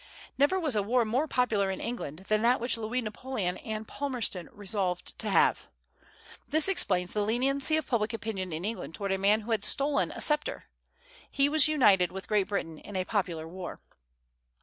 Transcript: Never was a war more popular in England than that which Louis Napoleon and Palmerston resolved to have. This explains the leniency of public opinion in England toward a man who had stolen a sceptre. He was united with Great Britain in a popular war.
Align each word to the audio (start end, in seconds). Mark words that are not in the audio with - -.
Never 0.35 0.59
was 0.59 0.75
a 0.75 0.81
war 0.81 1.05
more 1.05 1.27
popular 1.27 1.69
in 1.69 1.79
England 1.79 2.25
than 2.27 2.41
that 2.41 2.59
which 2.59 2.75
Louis 2.75 3.01
Napoleon 3.03 3.57
and 3.57 3.87
Palmerston 3.87 4.49
resolved 4.51 5.15
to 5.19 5.29
have. 5.29 5.67
This 6.49 6.67
explains 6.67 7.13
the 7.13 7.21
leniency 7.21 7.77
of 7.77 7.85
public 7.85 8.11
opinion 8.11 8.51
in 8.51 8.65
England 8.65 8.95
toward 8.95 9.11
a 9.11 9.19
man 9.19 9.41
who 9.41 9.51
had 9.51 9.63
stolen 9.63 10.09
a 10.11 10.19
sceptre. 10.19 10.63
He 11.29 11.47
was 11.47 11.67
united 11.67 12.11
with 12.11 12.27
Great 12.27 12.47
Britain 12.47 12.79
in 12.79 12.95
a 12.95 13.05
popular 13.05 13.47
war. 13.47 13.77